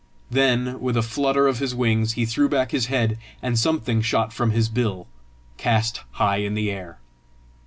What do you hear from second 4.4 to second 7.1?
his bill, cast high in the air.